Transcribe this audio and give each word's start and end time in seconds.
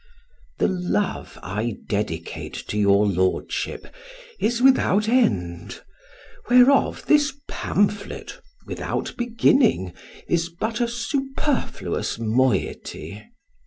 THE 0.57 0.67
love 0.67 1.37
I 1.43 1.77
dedicate 1.85 2.55
to 2.69 2.75
your 2.79 3.05
lordship 3.05 3.85
is 4.39 4.59
without 4.59 5.07
end; 5.07 5.81
whereof 6.49 7.05
this 7.05 7.33
pamphlet, 7.47 8.39
without 8.65 9.13
beginning, 9.15 9.93
is 10.27 10.49
but 10.49 10.81
a 10.81 10.87
superfluous 10.87 12.17
moiety. 12.17 13.23